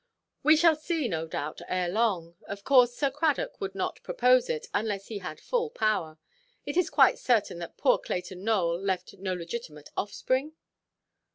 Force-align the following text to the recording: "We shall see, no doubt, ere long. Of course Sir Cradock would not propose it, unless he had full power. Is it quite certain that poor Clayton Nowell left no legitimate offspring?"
"We 0.41 0.57
shall 0.57 0.75
see, 0.75 1.07
no 1.07 1.27
doubt, 1.27 1.61
ere 1.67 1.87
long. 1.87 2.33
Of 2.47 2.63
course 2.63 2.95
Sir 2.95 3.11
Cradock 3.11 3.61
would 3.61 3.75
not 3.75 4.01
propose 4.01 4.49
it, 4.49 4.65
unless 4.73 5.09
he 5.09 5.19
had 5.19 5.39
full 5.39 5.69
power. 5.69 6.17
Is 6.65 6.75
it 6.75 6.89
quite 6.91 7.19
certain 7.19 7.59
that 7.59 7.77
poor 7.77 7.99
Clayton 7.99 8.43
Nowell 8.43 8.81
left 8.81 9.13
no 9.19 9.35
legitimate 9.35 9.89
offspring?" 9.95 10.53